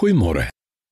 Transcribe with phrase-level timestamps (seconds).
[0.00, 0.46] Goeiemôre.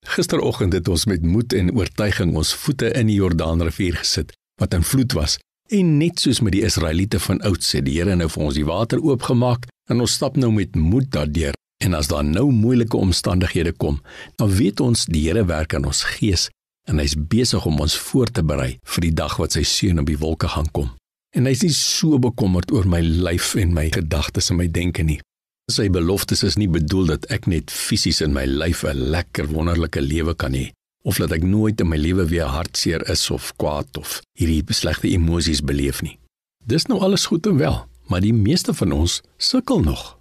[0.04, 4.82] Gisteroggend het ons met moed en oortuiging ons voete in die Jordaanrivier gesit wat in
[4.84, 5.38] vloed was.
[5.72, 8.66] En net soos met die Israeliete van oud sê die Here nou vir ons die
[8.68, 11.56] water oopgemaak en ons stap nou met moed daardeur.
[11.80, 14.02] En as daar nou moeilike omstandighede kom,
[14.36, 16.50] dan weet ons die Here werk aan ons gees
[16.84, 20.12] en hy's besig om ons voor te berei vir die dag wat sy seun op
[20.12, 20.92] die wolke gaan kom.
[21.32, 25.22] En hy's nie so bekommerd oor my lyf en my gedagtes en my denke nie.
[25.68, 30.00] Sy beloftes is nie bedoel dat ek net fisies in my lyf 'n lekker wonderlike
[30.00, 30.72] lewe kan hê
[31.04, 35.08] of dat ek nooit in my lewe weer hartseer is of kwaad of hierdie slegte
[35.08, 36.18] emosies beleef nie.
[36.64, 40.18] Dis nou alles goed en wel, maar die meeste van ons sukkel nog.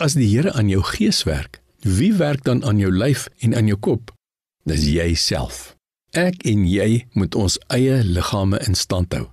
[0.00, 3.66] As die Here aan jou gees werk, wie werk dan aan jou lyf en aan
[3.66, 4.14] jou kop?
[4.64, 5.74] Dis jouself.
[6.14, 9.26] Ek en jy moet ons eie liggame in stand hou.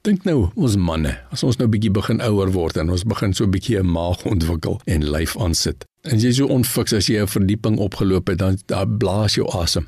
[0.00, 3.44] Dink nou, ons manne, as ons nou bietjie begin ouer word en ons begin so
[3.44, 5.84] bietjie 'n maag ontwikkel en lyf aansit.
[6.08, 9.86] En jy so onfiks as jy 'n verdieping opgeloop het, dan daar blaas jou asem.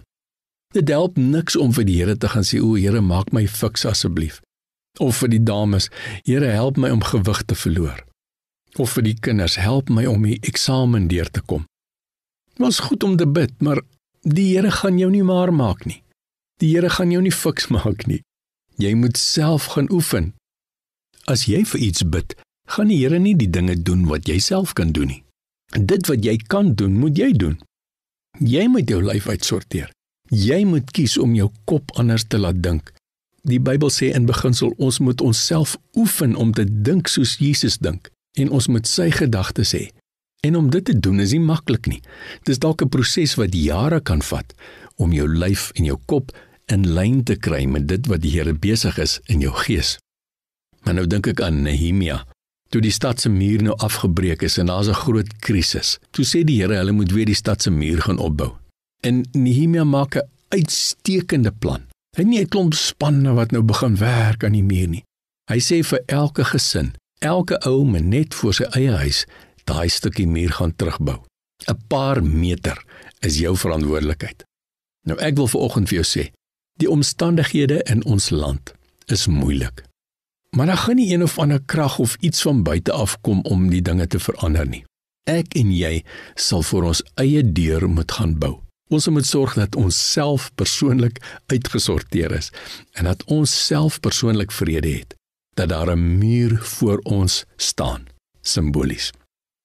[0.74, 3.84] Dit help niks om vir die Here te gaan sê, "O Here, maak my fiks
[3.84, 4.40] asseblief."
[5.00, 5.88] Of vir die dames,
[6.24, 8.04] "Here, help my om gewig te verloor."
[8.76, 11.64] Of vir die kinders, "Help my om die eksamen deur te kom."
[12.56, 13.80] Dit is goed om te bid, maar
[14.20, 16.02] die Here gaan jou nie maar maak nie.
[16.58, 18.22] Die Here gaan jou nie fiks maak nie.
[18.76, 20.32] Jy moet self gaan oefen.
[21.24, 22.34] As jy vir iets bid,
[22.68, 25.22] gaan die Here nie die dinge doen wat jy self kan doen nie.
[25.72, 27.58] Dit wat jy kan doen, moet jy doen.
[28.40, 29.90] Jy moet jou lyf uitsorteer.
[30.32, 32.92] Jy moet kies om jou kop anders te laat dink.
[33.44, 38.08] Die Bybel sê in beginsel ons moet onsself oefen om te dink soos Jesus dink
[38.38, 39.90] en ons moet sy gedagtes hê.
[40.46, 42.00] En om dit te doen is nie maklik nie.
[42.46, 44.54] Dis dalk 'n proses wat jare kan vat
[44.96, 46.32] om jou lyf en jou kop
[46.66, 49.98] in lyn te kry met dit wat die Here besig is in jou gees.
[50.82, 52.22] Maar nou dink ek aan Nehemia.
[52.72, 55.98] Toe die stad se muur nou afgebreek is en daar's 'n groot krisis.
[56.10, 58.52] Toe sê die Here hulle moet weer die stad se muur gaan opbou.
[59.00, 61.82] En Nehemia maak 'n uitstekende plan.
[62.16, 65.04] Hy nie 'n klomp spanne wat nou begin werk aan die muur nie.
[65.50, 69.26] Hy sê vir elke gesin, elke ou moet net voor sy eie huis
[69.64, 71.24] daai stukkie muur gaan terugbou.
[71.68, 72.84] 'n Paar meter
[73.20, 74.44] is jou verantwoordelikheid.
[75.06, 76.30] Nou ek wil veraloggend vir jou sê,
[76.82, 78.72] Die omstandighede in ons land
[79.06, 79.84] is moeilik.
[80.50, 83.68] Maar daar gaan nie een of ander krag of iets van buite af kom om
[83.70, 84.82] die dinge te verander nie.
[85.30, 86.00] Ek en jy
[86.34, 88.56] sal vir ons eie deur moet gaan bou.
[88.90, 92.50] Ons moet sorg dat ons self persoonlik uitgesorteer is
[92.98, 95.14] en dat ons self persoonlik vrede het.
[95.54, 98.08] Dat daar 'n muur voor ons staan,
[98.40, 99.12] simbolies.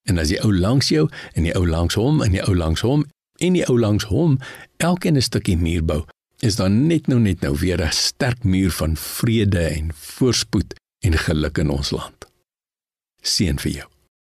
[0.06, 2.82] En as die ou langs jou en die ou langs hom en die ou langs
[2.82, 3.06] hom
[3.38, 4.38] en die ou langs hom
[4.78, 6.06] elkeen 'n stukkie muur bou,
[6.40, 11.14] is daar net nou net nou weer 'n sterk muur van vrede en voorspoed en
[11.14, 12.26] geluk in ons land.
[13.22, 13.97] Seën vir jou.